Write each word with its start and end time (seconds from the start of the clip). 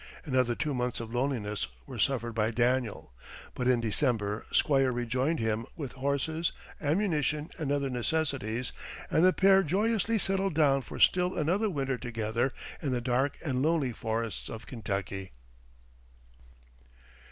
Another 0.25 0.55
two 0.55 0.73
months 0.73 0.99
of 0.99 1.13
loneliness 1.13 1.67
were 1.85 1.99
suffered 1.99 2.33
by 2.33 2.49
Daniel; 2.49 3.13
but 3.53 3.67
in 3.67 3.79
December 3.79 4.47
Squire 4.51 4.91
rejoined 4.91 5.39
him 5.39 5.67
with 5.75 5.91
horses, 5.91 6.53
ammunition, 6.81 7.51
and 7.59 7.71
other 7.71 7.87
necessaries, 7.87 8.71
and 9.11 9.23
the 9.23 9.31
pair 9.31 9.61
joyously 9.61 10.17
settled 10.17 10.55
down 10.55 10.81
for 10.81 10.99
still 10.99 11.37
another 11.37 11.69
winter 11.69 11.99
together 11.99 12.51
in 12.81 12.89
the 12.91 12.99
dark 12.99 13.37
and 13.45 13.61
lonely 13.61 13.91
forests 13.91 14.49
of 14.49 14.65
Kentucky. 14.65 15.33